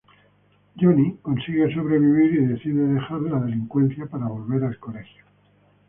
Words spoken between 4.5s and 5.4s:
al colegio.